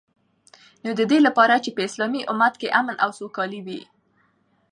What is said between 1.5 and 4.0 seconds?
چی په اسلامی امت کی امن او سوکالی وی